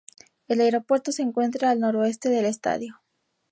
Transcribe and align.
El 0.47 0.61
aeropuerto 0.61 1.11
se 1.11 1.21
encuentra 1.21 1.69
al 1.69 1.79
noroeste 1.79 2.29
del 2.29 2.45
estadio. 2.45 3.03